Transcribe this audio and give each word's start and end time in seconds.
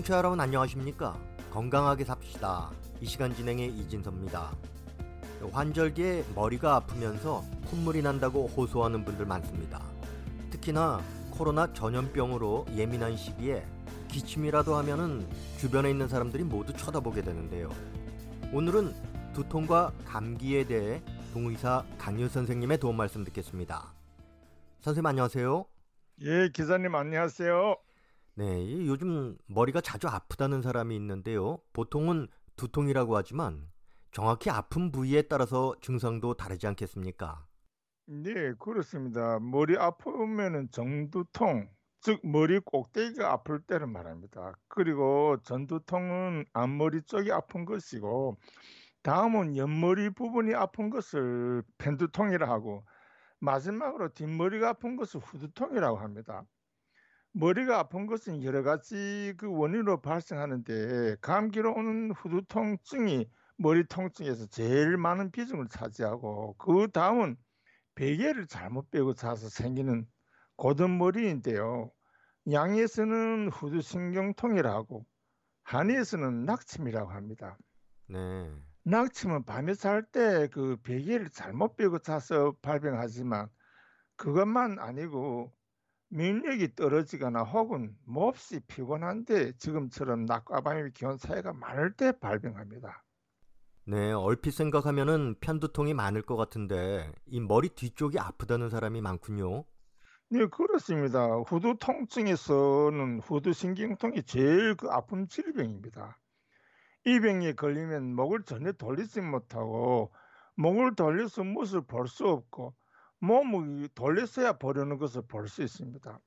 청취자 0.00 0.18
여러분 0.18 0.40
안녕하십니까? 0.40 1.18
건강하게 1.50 2.04
삽시다. 2.04 2.70
이 3.00 3.06
시간 3.06 3.34
진행의 3.34 3.68
이진섭입니다. 3.68 4.50
환절기에 5.52 6.24
머리가 6.34 6.76
아프면서 6.76 7.44
콧물이 7.66 8.00
난다고 8.02 8.46
호소하는 8.46 9.04
분들 9.04 9.26
많습니다. 9.26 9.82
특히나 10.50 11.02
코로나 11.32 11.70
전염병으로 11.72 12.66
예민한 12.76 13.16
시기에 13.16 13.66
기침이라도 14.08 14.74
하면은 14.76 15.26
주변에 15.58 15.90
있는 15.90 16.08
사람들이 16.08 16.44
모두 16.44 16.72
쳐다보게 16.72 17.22
되는데요. 17.22 17.70
오늘은 18.52 18.94
두통과 19.34 19.92
감기에 20.06 20.64
대해 20.64 21.02
동의사 21.34 21.84
강유 21.98 22.28
선생님의 22.28 22.78
도움 22.78 22.96
말씀 22.96 23.22
듣겠습니다. 23.24 23.92
선생님 24.80 25.04
안녕하세요. 25.06 25.66
예, 26.22 26.48
기자님 26.54 26.94
안녕하세요. 26.94 27.76
네, 28.40 28.86
요즘 28.86 29.36
머리가 29.48 29.82
자주 29.82 30.08
아프다는 30.08 30.62
사람이 30.62 30.96
있는데요. 30.96 31.58
보통은 31.74 32.26
두통이라고 32.56 33.14
하지만 33.14 33.68
정확히 34.12 34.48
아픈 34.48 34.90
부위에 34.90 35.20
따라서 35.28 35.74
증상도 35.82 36.32
다르지 36.32 36.66
않겠습니까? 36.66 37.46
네, 38.06 38.54
그렇습니다. 38.58 39.38
머리 39.40 39.76
아프면은 39.76 40.70
정두통, 40.70 41.68
즉 42.00 42.20
머리 42.24 42.60
꼭대기가 42.60 43.30
아플 43.30 43.60
때를 43.60 43.86
말합니다. 43.88 44.54
그리고 44.68 45.36
전두통은 45.42 46.46
앞머리 46.54 47.02
쪽이 47.02 47.30
아픈 47.32 47.66
것이고 47.66 48.38
다음은 49.02 49.58
옆머리 49.58 50.14
부분이 50.14 50.54
아픈 50.54 50.88
것을 50.88 51.62
편두통이라 51.76 52.48
하고 52.48 52.86
마지막으로 53.40 54.14
뒷머리가 54.14 54.70
아픈 54.70 54.96
것을 54.96 55.20
후두통이라고 55.20 55.98
합니다. 55.98 56.46
머리가 57.32 57.78
아픈 57.78 58.06
것은 58.06 58.42
여러 58.42 58.62
가지 58.62 59.34
그 59.38 59.48
원인으로 59.50 60.00
발생하는데 60.00 61.16
감기로 61.20 61.74
오는 61.74 62.10
후두통증이 62.12 63.28
머리 63.56 63.84
통증에서 63.86 64.46
제일 64.46 64.96
많은 64.96 65.30
비중을 65.30 65.68
차지하고 65.68 66.56
그 66.58 66.88
다음은 66.92 67.36
베개를 67.94 68.46
잘못 68.46 68.90
빼고 68.90 69.14
자서 69.14 69.48
생기는 69.48 70.06
고든머리인데요. 70.56 71.90
양에서는 72.50 73.50
후두신경통이라고 73.50 75.06
한의에서는 75.64 76.44
낙침이라고 76.46 77.10
합니다. 77.10 77.56
네. 78.08 78.50
낙침은 78.84 79.44
밤에 79.44 79.74
잘 79.74 80.02
때 80.10 80.48
그 80.48 80.76
베개를 80.82 81.30
잘못 81.30 81.76
빼고 81.76 81.98
자서 82.00 82.54
발병하지만 82.62 83.48
그것만 84.16 84.78
아니고 84.78 85.52
면역이 86.10 86.76
떨어지거나 86.76 87.42
혹은 87.42 87.96
몹시 88.04 88.60
피곤한데 88.60 89.56
지금처럼 89.56 90.24
낮과 90.26 90.60
밤의 90.60 90.92
기온 90.92 91.18
차이가 91.18 91.52
많을 91.52 91.94
때 91.96 92.12
발병합니다. 92.12 93.02
네, 93.84 94.12
얼핏 94.12 94.52
생각하면은 94.52 95.34
편두통이 95.40 95.92
많을 95.94 96.22
것 96.22 96.36
같은데 96.36 97.12
이 97.26 97.40
머리 97.40 97.68
뒤쪽이 97.68 98.18
아프다는 98.18 98.70
사람이 98.70 99.00
많군요. 99.02 99.64
네, 100.28 100.46
그렇습니다. 100.46 101.26
후두 101.40 101.76
통증에서는 101.80 103.20
후두 103.20 103.52
신경통이 103.52 104.22
제일 104.24 104.76
그 104.76 104.88
아픈 104.90 105.28
질병입니다. 105.28 106.18
이 107.06 107.20
병에 107.20 107.54
걸리면 107.54 108.14
목을 108.14 108.44
전혀 108.44 108.72
돌리지 108.72 109.20
못하고 109.22 110.12
목을 110.56 110.94
돌려서 110.96 111.44
무엇을 111.44 111.82
볼 111.86 112.06
수 112.08 112.28
없고 112.28 112.74
몸을 113.20 113.88
돌려서야 113.94 114.54
보려는 114.54 114.98
것을 114.98 115.22
볼 115.26 115.48
수 115.48 115.62
있습니다. 115.62 116.20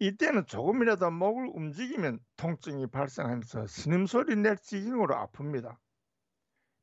이때는 0.00 0.46
조금이라도 0.46 1.10
목을 1.12 1.50
움직이면 1.54 2.18
통증이 2.36 2.88
발생하면서 2.88 3.66
신음소리 3.68 4.36
낼 4.36 4.56
지경으로 4.56 5.14
아픕니다. 5.14 5.76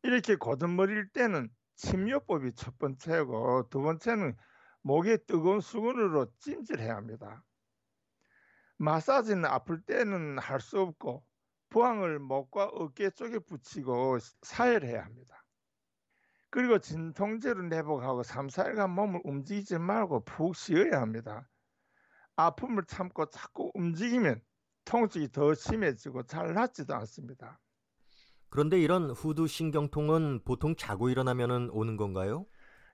이렇게 0.04 0.36
고든머리일 0.36 1.10
때는 1.12 1.50
침요법이 1.76 2.54
첫 2.56 2.78
번째고 2.80 3.68
두 3.70 3.82
번째는 3.82 4.36
목에 4.82 5.18
뜨거운 5.18 5.60
수건으로 5.62 6.28
찜질해야 6.40 6.96
합니다. 6.96 7.44
마사지는 8.78 9.46
아플 9.46 9.82
때는 9.82 10.40
할 10.40 10.62
수 10.62 10.80
없고 10.80 11.26
부항을 11.70 12.20
목과 12.20 12.66
어깨 12.66 13.10
쪽에 13.10 13.40
붙이고 13.40 14.18
사열해야 14.42 15.04
합니다. 15.04 15.44
그리고 16.52 16.80
진통제를 16.80 17.70
내복하고 17.70 18.24
3, 18.24 18.48
4일간 18.48 18.90
몸을 18.90 19.22
움직이지 19.24 19.78
말고 19.78 20.26
푹 20.26 20.56
쉬어야 20.56 21.02
합니다. 21.02 21.48
아픔을 22.36 22.84
참고 22.86 23.26
자꾸 23.30 23.72
움직이면 23.74 24.42
통증이 24.86 25.32
더 25.32 25.54
심해지고 25.54 26.24
잘 26.24 26.54
낫지도 26.54 26.96
않습니다. 26.96 27.60
그런데 28.50 28.80
이런 28.80 29.12
후두 29.12 29.46
신경통은 29.46 30.44
보통 30.44 30.76
자고 30.76 31.10
일어나면 31.10 31.70
오는 31.70 31.98
건가요? 31.98 32.48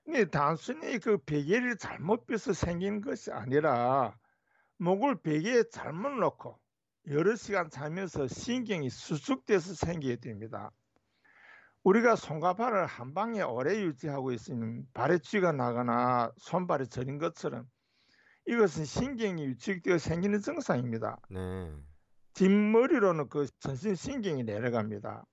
네, 0.06 0.26
단순히 0.26 0.98
그 0.98 1.16
베개를 1.24 1.78
잘못 1.78 2.26
펴서 2.26 2.52
생긴 2.52 3.00
것이 3.00 3.32
아니라 3.32 4.18
목을 4.78 5.22
베개에 5.22 5.64
잘못 5.70 6.10
놓고 6.10 6.60
여러 7.08 7.34
시간 7.36 7.70
자면서 7.70 8.28
신경이 8.28 8.90
수축돼서 8.90 9.74
생기게 9.74 10.16
됩니다. 10.16 10.70
우리가 11.86 12.16
손과 12.16 12.54
발을 12.54 12.84
한 12.84 13.14
방에 13.14 13.42
오래 13.42 13.80
유지하고 13.80 14.32
있으면 14.32 14.84
발에 14.92 15.18
쥐가 15.18 15.52
나거나 15.52 16.32
손발이 16.36 16.88
저린 16.88 17.18
것처럼 17.18 17.64
이것은 18.46 18.84
신경이 18.84 19.46
위축되어 19.46 19.98
생기는 19.98 20.40
증상입니다. 20.40 21.20
네. 21.30 21.72
뒷머리로는 22.34 23.28
그 23.28 23.46
전신 23.60 23.94
신경이 23.94 24.42
내려갑니다. 24.42 25.24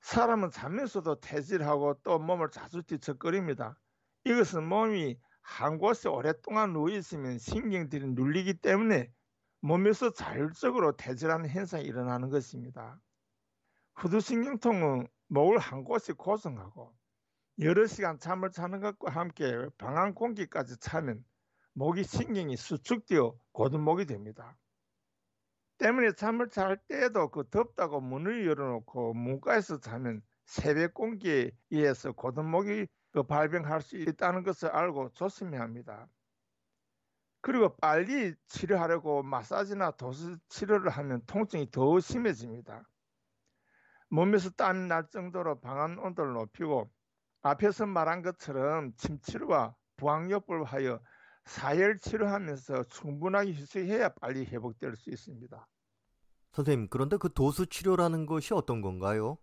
사람은 0.00 0.50
자면서도 0.50 1.20
태질하고 1.20 2.00
또 2.02 2.18
몸을 2.18 2.50
자주 2.50 2.82
뒤척거립니다. 2.82 3.78
이것은 4.24 4.66
몸이 4.66 5.20
한 5.40 5.78
곳에 5.78 6.08
오랫동안 6.08 6.72
누워 6.72 6.88
있으면 6.90 7.38
신경들이 7.38 8.08
눌리기 8.08 8.54
때문에 8.54 9.08
몸에서 9.60 10.12
자율적으로 10.12 10.96
태질하는 10.96 11.48
현상이 11.48 11.84
일어나는 11.84 12.28
것입니다. 12.28 12.98
후두신경통은 13.98 15.08
목을 15.26 15.58
한 15.58 15.82
곳에 15.82 16.12
고정하고 16.12 16.94
여러 17.58 17.84
시간 17.86 18.20
잠을 18.20 18.52
자는 18.52 18.78
것과 18.78 19.10
함께 19.10 19.52
방한 19.76 20.14
공기까지 20.14 20.78
차면 20.78 21.24
목이 21.72 22.04
신경이 22.04 22.56
수축되어 22.56 23.34
고든목이 23.50 24.06
됩니다. 24.06 24.56
때문에 25.78 26.12
잠을 26.12 26.48
잘 26.48 26.76
때에도 26.86 27.28
그 27.28 27.48
덥다고 27.50 28.00
문을 28.00 28.46
열어놓고 28.46 29.14
문가에서 29.14 29.80
자면 29.80 30.22
새벽 30.44 30.94
공기에 30.94 31.50
의해서 31.70 32.12
고든목이 32.12 32.86
그 33.10 33.22
발병할 33.24 33.82
수 33.82 33.96
있다는 33.96 34.44
것을 34.44 34.68
알고 34.68 35.10
조심해야 35.14 35.60
합니다. 35.60 36.08
그리고 37.40 37.74
빨리 37.76 38.34
치료하려고 38.46 39.24
마사지나 39.24 39.92
도수 39.92 40.38
치료를 40.48 40.88
하면 40.90 41.20
통증이 41.26 41.72
더 41.72 41.98
심해집니다. 41.98 42.84
몸에서 44.10 44.50
땀이 44.50 44.88
날 44.88 45.08
정도로 45.08 45.60
방한 45.60 45.98
온도를 45.98 46.32
높이고 46.32 46.90
앞에서 47.42 47.86
말한 47.86 48.22
것처럼 48.22 48.94
침치료와 48.96 49.74
부항요법을 49.96 50.64
하여 50.64 51.00
사열 51.44 51.98
치료하면서 51.98 52.84
충분하게 52.84 53.52
휴식해야 53.52 54.10
빨리 54.20 54.44
회복될 54.44 54.96
수 54.96 55.10
있습니다. 55.10 55.66
선생님, 56.52 56.88
그런데 56.88 57.16
그 57.16 57.32
도수 57.32 57.66
치료라는 57.66 58.26
것이 58.26 58.54
어떤 58.54 58.80
건가요? 58.80 59.38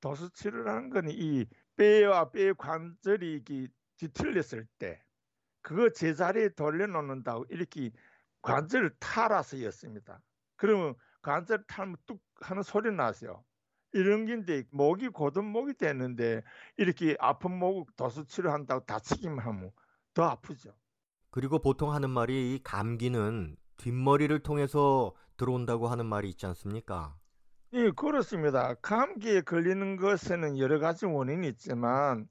도수 0.00 0.30
치료라는 0.32 0.90
것은 0.90 1.10
이 1.10 1.46
뼈와 1.76 2.30
뼈 2.30 2.54
관절이 2.54 3.44
뒤틀렸을 3.96 4.66
때 4.78 5.02
그거 5.62 5.90
제자리에 5.90 6.50
돌려놓는다고 6.50 7.46
이렇게 7.48 7.90
관절을 8.42 8.96
탈아서였습니다. 8.98 10.20
그러면 10.56 10.94
관절 11.22 11.64
탈면 11.66 11.96
뚝 12.06 12.20
하는 12.40 12.62
소리 12.62 12.92
나세요. 12.92 13.44
이런 13.94 14.26
게인데 14.26 14.64
목이 14.72 15.08
고든 15.08 15.44
목이 15.44 15.74
되는데 15.74 16.42
이렇게 16.76 17.16
아픈 17.20 17.56
목 17.56 17.94
도수 17.94 18.26
치료한다고 18.26 18.84
다치기만 18.86 19.38
하면 19.38 19.70
더 20.12 20.24
아프죠. 20.24 20.74
그리고 21.30 21.60
보통 21.60 21.92
하는 21.92 22.10
말이 22.10 22.54
이 22.54 22.62
감기는 22.62 23.56
뒷머리를 23.76 24.36
통해서 24.40 25.14
들어온다고 25.36 25.86
하는 25.86 26.06
말이 26.06 26.28
있지 26.28 26.44
않습니까? 26.46 27.16
예, 27.72 27.90
그렇습니다. 27.90 28.74
감기에 28.74 29.40
걸리는 29.42 29.96
것에는 29.96 30.58
여러 30.58 30.78
가지 30.78 31.06
원인이 31.06 31.46
있지만 31.48 32.28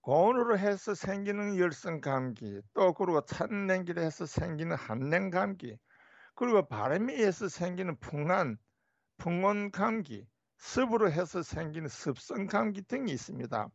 고온으로 0.00 0.58
해서 0.58 0.94
생기는 0.94 1.56
열성 1.56 2.00
감기, 2.00 2.60
또 2.74 2.92
그리고 2.92 3.24
찬 3.24 3.66
냉기로 3.66 4.02
해서 4.02 4.26
생기는 4.26 4.76
한냉 4.76 5.30
감기, 5.30 5.76
그리고 6.34 6.66
바람에 6.66 7.14
의해서 7.14 7.48
생기는 7.48 7.96
풍란, 8.00 8.58
풍온 9.16 9.70
감기, 9.70 10.26
습으로 10.64 11.12
해서 11.12 11.42
생기는 11.42 11.88
습성 11.88 12.46
감기 12.46 12.80
등이 12.80 13.12
있습니다. 13.12 13.68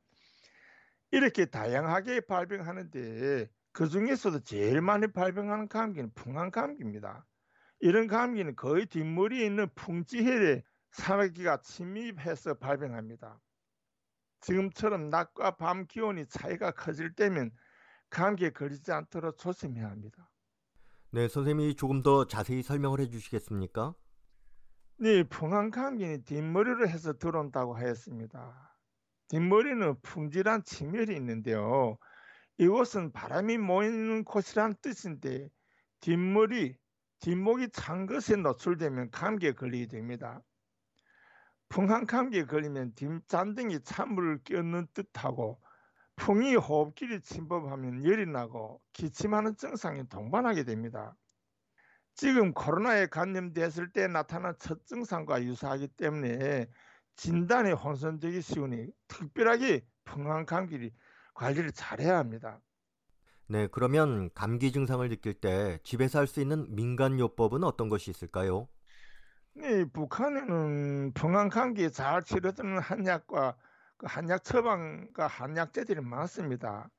이렇게 1.11 1.45
다양하게 1.45 2.21
발병하는데 2.21 3.47
그 3.71 3.87
중에서도 3.87 4.39
제일 4.39 4.81
많이 4.81 5.05
발병하는 5.05 5.67
감기는 5.67 6.11
풍한 6.15 6.49
감기입니다. 6.49 7.27
이런 7.79 8.07
감기는 8.07 8.55
거의 8.55 8.87
뒷머리에 8.87 9.45
있는 9.45 9.69
풍지혈에 9.75 10.63
산화기가 10.89 11.61
침입해서 11.61 12.55
발병합니다. 12.55 13.39
지금처럼 14.41 15.09
낮과 15.09 15.57
밤 15.57 15.85
기온이 15.85 16.25
차이가 16.27 16.71
커질 16.71 17.13
때면 17.13 17.51
감기에 18.09 18.49
걸리지 18.49 18.91
않도록 18.91 19.37
조심해야 19.37 19.87
합니다. 19.87 20.27
네, 21.11 21.27
선생님이 21.27 21.75
조금 21.75 22.01
더 22.01 22.25
자세히 22.25 22.63
설명을 22.63 22.99
해주시겠습니까? 23.01 23.93
네, 25.01 25.23
풍한 25.23 25.71
감기는 25.71 26.25
뒷머리로 26.25 26.89
해서 26.89 27.13
들어온다고 27.13 27.73
하였습니다. 27.73 28.75
뒷머리는 29.29 30.01
풍질한 30.01 30.65
침혈이 30.65 31.15
있는데요. 31.15 31.97
이곳은 32.57 33.13
바람이 33.13 33.59
모이는 33.59 34.25
곳이란 34.25 34.75
뜻인데 34.81 35.47
뒷머리, 36.01 36.75
뒷목이 37.21 37.69
찬 37.71 38.07
것에 38.07 38.35
노출되면 38.35 39.11
감기에 39.11 39.53
걸리게 39.53 39.87
됩니다. 39.87 40.41
풍한 41.69 42.05
감기에 42.05 42.43
걸리면 42.43 42.95
뒷잔등이 42.95 43.83
찬물을 43.85 44.43
끼얹는 44.43 44.87
듯하고 44.93 45.61
풍이 46.17 46.55
호흡길이 46.55 47.21
침범하면 47.21 48.03
열이 48.03 48.25
나고 48.25 48.81
기침하는 48.91 49.55
증상이 49.55 50.09
동반하게 50.09 50.65
됩니다. 50.65 51.15
지금 52.19 52.53
코로나에 52.53 53.05
감염됐을 53.07 53.93
때 53.93 54.07
나타난 54.07 54.53
첫 54.59 54.85
증상과 54.85 55.41
유사하기 55.43 55.87
때문에 55.95 56.67
진단이 57.15 57.71
혼선되기 57.71 58.41
쉬우니 58.41 58.87
특별하게 59.07 59.85
풍한 60.03 60.45
감기를 60.45 60.91
관리를 61.33 61.71
잘해야 61.71 62.17
합니다. 62.17 62.59
네, 63.47 63.67
그러면 63.67 64.29
감기 64.33 64.71
증상을 64.71 65.07
느낄 65.09 65.33
때 65.33 65.79
집에서 65.83 66.19
할 66.19 66.27
수 66.27 66.39
있는 66.41 66.73
민간 66.75 67.19
요법은 67.19 67.63
어떤 67.63 67.89
것이 67.89 68.11
있을까요? 68.11 68.69
네, 69.53 69.83
북한에는 69.85 71.13
풍한 71.13 71.49
감기에 71.49 71.89
잘 71.89 72.23
치료되는 72.23 72.79
한약과 72.79 73.57
그 73.97 74.05
한약 74.07 74.43
처방과 74.43 75.27
한약재들이 75.27 76.01
많습니다. 76.01 76.89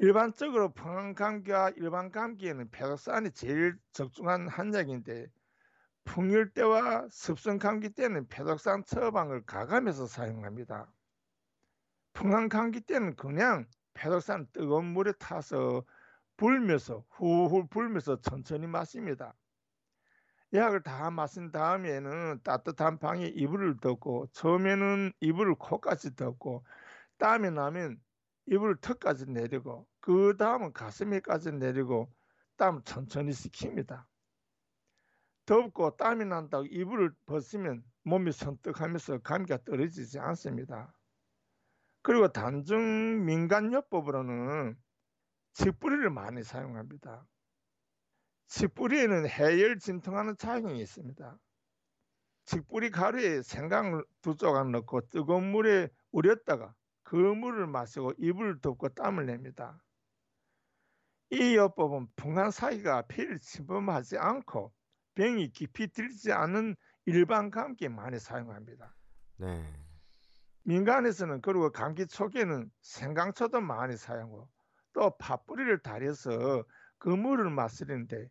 일반적으로 0.00 0.72
풍한 0.72 1.14
감기와 1.14 1.70
일반 1.70 2.10
감기에는 2.12 2.70
페독산이 2.70 3.32
제일 3.32 3.76
적중한 3.92 4.48
한약인데 4.48 5.26
풍열 6.04 6.50
때와 6.50 7.08
습성 7.10 7.58
감기 7.58 7.90
때는 7.90 8.28
페독산 8.28 8.84
처방을 8.84 9.44
가감해서 9.44 10.06
사용합니다. 10.06 10.88
풍한 12.12 12.48
감기 12.48 12.80
때는 12.80 13.16
그냥 13.16 13.66
페독산 13.94 14.46
뜨거운 14.52 14.84
물에 14.86 15.12
타서 15.18 15.84
불면서 16.36 17.04
후후 17.10 17.66
불면서 17.66 18.20
천천히 18.20 18.68
마십니다. 18.68 19.34
약을 20.54 20.82
다 20.82 21.10
마신 21.10 21.50
다음에는 21.50 22.40
따뜻한 22.44 23.00
방에 23.00 23.26
이불을 23.26 23.78
덮고 23.80 24.28
처음에는 24.28 25.12
이불을 25.20 25.56
코까지 25.56 26.14
덮고 26.14 26.64
땀이 27.18 27.50
나면 27.50 28.00
이불을 28.50 28.76
턱까지 28.80 29.26
내리고 29.30 29.86
그 30.00 30.36
다음은 30.38 30.72
가슴에까지 30.72 31.52
내리고 31.52 32.12
땀 32.56 32.82
천천히 32.84 33.32
식힙니다. 33.32 34.08
덥고 35.46 35.96
땀이 35.96 36.24
난다고 36.24 36.66
이불을 36.66 37.12
벗으면 37.26 37.82
몸이 38.04 38.32
선떡하면서 38.32 39.18
감기가 39.18 39.58
떨어지지 39.64 40.18
않습니다. 40.18 40.92
그리고 42.02 42.28
단중 42.28 43.24
민간요법으로는 43.24 44.76
칡뿌리를 45.54 46.10
많이 46.10 46.42
사용합니다. 46.42 47.26
칡뿌리에는 48.48 49.28
해열 49.28 49.78
진통하는 49.78 50.36
작용이 50.38 50.80
있습니다. 50.80 51.38
칡뿌리 52.46 52.90
가루에 52.90 53.42
생강을 53.42 54.04
두 54.22 54.36
조각 54.36 54.70
넣고 54.70 55.08
뜨거운 55.08 55.50
물에 55.50 55.88
우렸다가 56.12 56.74
그 57.08 57.16
물을 57.16 57.66
마시고 57.66 58.12
입을 58.18 58.60
덮고 58.60 58.90
땀을 58.90 59.24
냅니다. 59.24 59.82
이 61.30 61.56
요법은 61.56 62.08
풍한 62.16 62.50
사기가 62.50 63.00
피를 63.06 63.38
침범하지 63.38 64.18
않고 64.18 64.74
병이 65.14 65.52
깊이 65.52 65.88
들지 65.88 66.32
않은 66.32 66.76
일반 67.06 67.50
감기에 67.50 67.88
많이 67.88 68.18
사용합니다. 68.18 68.94
네. 69.38 69.64
민간에서는 70.64 71.40
그리고 71.40 71.72
감기 71.72 72.06
초기에는 72.06 72.70
생강초도 72.82 73.62
많이 73.62 73.96
사용하고 73.96 74.46
또 74.92 75.16
팥뿌리를 75.16 75.78
달여서 75.78 76.62
그 76.98 77.08
물을 77.08 77.48
마시는데 77.48 78.28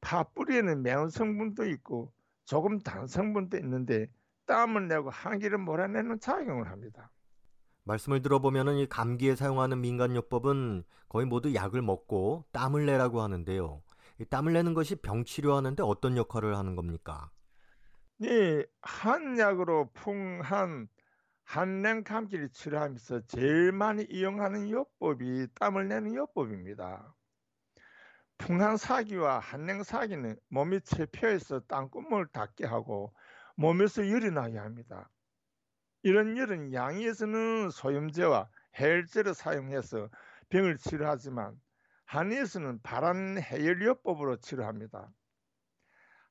팥뿌리에는 0.00 0.82
매운 0.82 1.10
성분도 1.10 1.66
있고 1.70 2.12
조금 2.44 2.78
단 2.78 3.08
성분도 3.08 3.56
있는데 3.56 4.06
땀을 4.46 4.86
내고 4.86 5.10
한기를 5.10 5.58
몰아내는 5.58 6.20
작용을 6.20 6.68
합니다. 6.70 7.10
말씀을 7.84 8.22
들어보면은 8.22 8.76
이 8.78 8.86
감기에 8.88 9.34
사용하는 9.36 9.80
민간요법은 9.80 10.84
거의 11.08 11.26
모두 11.26 11.54
약을 11.54 11.82
먹고 11.82 12.44
땀을 12.52 12.86
내라고 12.86 13.22
하는데요. 13.22 13.82
이 14.20 14.24
땀을 14.24 14.52
내는 14.52 14.74
것이 14.74 14.96
병 14.96 15.24
치료하는데 15.24 15.82
어떤 15.82 16.16
역할을 16.16 16.56
하는 16.56 16.76
겁니까? 16.76 17.30
네, 18.18 18.64
한약으로 18.82 19.90
풍한 19.92 20.88
한냉 21.44 22.04
감기를 22.04 22.50
치료하면서 22.50 23.26
제일 23.26 23.72
많이 23.72 24.04
이용하는 24.04 24.70
요법이 24.70 25.48
땀을 25.54 25.88
내는 25.88 26.14
요법입니다. 26.14 27.14
풍한 28.38 28.76
사기와 28.76 29.38
한냉 29.38 29.82
사기는 29.82 30.36
몸이 30.48 30.80
체표해서 30.82 31.60
땅구멍을 31.60 32.26
닫게 32.32 32.66
하고 32.66 33.14
몸에서 33.56 34.08
열이 34.08 34.30
나게 34.30 34.58
합니다. 34.58 35.10
이런 36.02 36.36
열은 36.36 36.72
양에서는 36.72 37.70
소염제와 37.70 38.48
해열제를 38.76 39.34
사용해서 39.34 40.08
병을 40.48 40.76
치료하지만 40.78 41.60
한의에서는 42.06 42.82
발한 42.82 43.38
해열요법으로 43.38 44.36
치료합니다. 44.38 45.12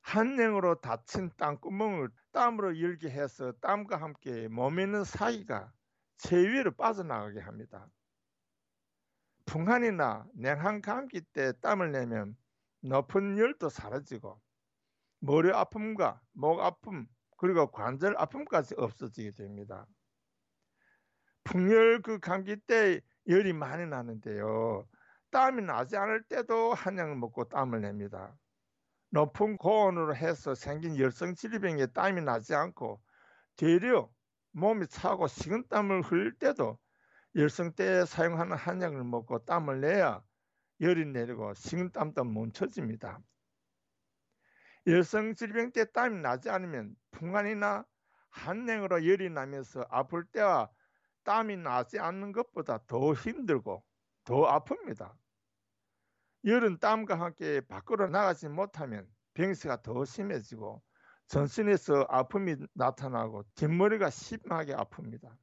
한냉으로 0.02 0.80
닫힌 0.80 1.30
땅구멍을 1.36 2.10
땀으로 2.32 2.80
열게 2.80 3.08
해서 3.10 3.52
땀과 3.60 3.96
함께 3.96 4.48
몸에 4.48 4.82
있는 4.82 5.04
사기가 5.04 5.72
체위로 6.18 6.72
빠져나가게 6.72 7.40
합니다. 7.40 7.88
풍한이나 9.46 10.26
냉한 10.34 10.82
감기 10.82 11.20
때 11.20 11.52
땀을 11.60 11.92
내면 11.92 12.36
높은 12.80 13.38
열도 13.38 13.68
사라지고 13.68 14.40
머리 15.20 15.50
아픔과 15.52 16.20
목 16.32 16.60
아픔 16.60 17.06
그리고 17.42 17.66
관절 17.72 18.14
아픔까지 18.18 18.76
없어지게 18.78 19.32
됩니다. 19.32 19.84
풍열 21.42 22.00
그 22.02 22.20
감기 22.20 22.56
때 22.56 23.00
열이 23.26 23.52
많이 23.52 23.84
나는데요. 23.84 24.86
땀이 25.32 25.62
나지 25.62 25.96
않을 25.96 26.22
때도 26.28 26.72
한약을 26.72 27.16
먹고 27.16 27.48
땀을 27.48 27.80
냅니다. 27.80 28.32
높은 29.10 29.56
고온으로 29.56 30.14
해서 30.14 30.54
생긴 30.54 30.96
열성 30.96 31.34
질병에 31.34 31.86
땀이 31.86 32.22
나지 32.22 32.54
않고 32.54 33.02
되려 33.56 34.08
몸이 34.52 34.86
차고 34.86 35.26
식은땀을 35.26 36.02
흘릴 36.02 36.38
때도 36.38 36.78
열성 37.34 37.72
때 37.72 38.04
사용하는 38.04 38.56
한약을 38.56 39.02
먹고 39.02 39.44
땀을 39.46 39.80
내야 39.80 40.22
열이 40.80 41.06
내리고 41.06 41.54
식은땀도 41.54 42.22
멈춰집니다. 42.22 43.18
열성 44.86 45.34
질병 45.34 45.70
때 45.70 45.84
땀이 45.84 46.20
나지 46.20 46.50
않으면 46.50 46.96
풍간이나 47.12 47.84
한냉으로 48.30 49.06
열이 49.06 49.30
나면서 49.30 49.86
아플 49.90 50.24
때와 50.24 50.70
땀이 51.24 51.56
나지 51.58 51.98
않는 51.98 52.32
것보다 52.32 52.80
더 52.86 53.12
힘들고 53.12 53.84
더 54.24 54.34
아픕니다. 54.58 55.14
열은 56.44 56.78
땀과 56.80 57.20
함께 57.20 57.60
밖으로 57.60 58.08
나가지 58.08 58.48
못하면 58.48 59.06
병세가 59.34 59.82
더 59.82 60.04
심해지고 60.04 60.82
전신에서 61.28 62.06
아픔이 62.08 62.56
나타나고 62.74 63.44
뒷머리가 63.54 64.10
심하게 64.10 64.74
아픕니다. 64.74 65.36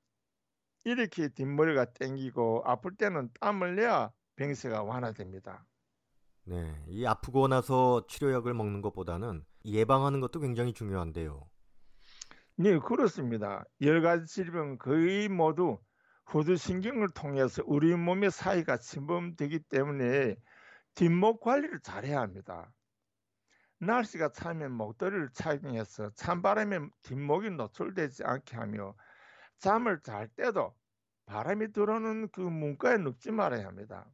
이렇게 0.83 1.29
뒷머리가 1.29 1.85
땡기고 1.93 2.63
아플 2.65 2.95
때는 2.95 3.29
땀을 3.39 3.75
내야 3.75 4.11
병세가 4.35 4.83
완화됩니다. 4.83 5.65
네, 6.49 6.83
이 6.87 7.05
아프고 7.05 7.47
나서 7.47 8.07
치료약을 8.07 8.55
먹는 8.55 8.81
것보다는 8.81 9.45
예방하는 9.65 10.19
것도 10.19 10.39
굉장히 10.39 10.73
중요한데요. 10.73 11.47
네, 12.55 12.79
그렇습니다. 12.79 13.63
여러 13.81 14.01
가지 14.01 14.25
질병 14.25 14.79
거의 14.79 15.29
모두 15.29 15.77
후두신경을 16.25 17.09
통해서 17.09 17.61
우리 17.67 17.95
몸의 17.95 18.31
사이가 18.31 18.77
침범되기 18.77 19.59
때문에 19.69 20.37
뒷목 20.95 21.41
관리를 21.41 21.81
잘해야 21.81 22.19
합니다. 22.19 22.73
날씨가 23.77 24.31
차면 24.31 24.71
목도리를 24.71 25.29
착용해서 25.33 26.09
찬바람에 26.15 26.79
뒷목이 27.03 27.51
노출되지 27.51 28.23
않게 28.23 28.57
하며 28.57 28.95
잠을 29.59 30.01
잘 30.01 30.27
때도 30.29 30.75
바람이 31.27 31.73
들어오는 31.73 32.29
그 32.31 32.41
문가에 32.41 32.97
눕지 32.97 33.29
말아야 33.29 33.67
합니다. 33.67 34.07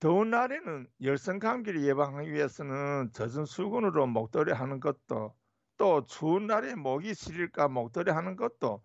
더운 0.00 0.30
날에는 0.30 0.86
열성 1.02 1.40
감기를 1.40 1.82
예방하기 1.84 2.32
위해서는 2.32 3.10
젖은 3.12 3.46
수건으로 3.46 4.06
목도리 4.06 4.52
하는 4.52 4.78
것도 4.78 5.34
또 5.76 6.04
추운 6.06 6.46
날에 6.46 6.74
목이 6.74 7.14
시릴까 7.14 7.68
목도리 7.68 8.10
하는 8.10 8.36
것도 8.36 8.82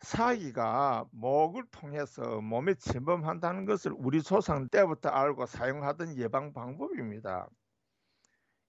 사기가 0.00 1.04
목을 1.12 1.64
통해서 1.70 2.40
몸에 2.40 2.74
침범한다는 2.74 3.64
것을 3.64 3.92
우리 3.94 4.22
조상 4.22 4.68
때부터 4.68 5.10
알고 5.10 5.46
사용하던 5.46 6.16
예방 6.16 6.52
방법입니다. 6.52 7.48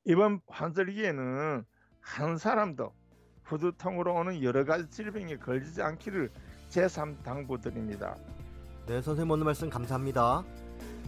이번 0.03 0.41
환절기에는 0.47 1.63
한 1.99 2.37
사람도 2.37 2.93
후두통으로 3.43 4.13
오는 4.13 4.43
여러 4.43 4.65
가지 4.65 4.89
질병에 4.89 5.37
걸리지 5.37 5.81
않기를 5.81 6.31
제3 6.69 7.23
당부드립니다. 7.23 8.15
네, 8.87 9.01
선생님 9.01 9.31
오늘 9.31 9.45
말씀 9.45 9.69
감사합니다. 9.69 10.43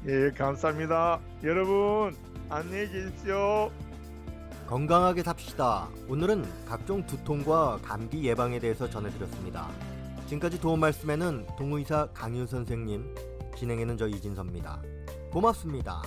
예, 0.05 0.31
감사합니다. 0.31 1.21
여러분, 1.45 2.13
안녕히 2.49 2.91
계십시오. 2.91 3.71
건강하게 4.67 5.23
삽시다. 5.23 5.87
오늘은 6.09 6.43
각종 6.67 7.05
두통과 7.05 7.79
감기 7.81 8.25
예방에 8.25 8.59
대해서 8.59 8.89
전해드렸습니다. 8.89 9.69
지금까지 10.25 10.59
도움 10.59 10.81
말씀에는 10.81 11.47
동의사 11.57 12.09
강유 12.13 12.45
선생님, 12.45 13.15
진행에는 13.55 13.95
저 13.95 14.07
이진섭입니다. 14.09 14.81
고맙습니다. 15.31 16.01